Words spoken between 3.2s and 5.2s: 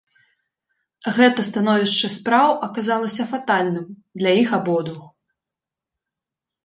фатальным для іх абодвух.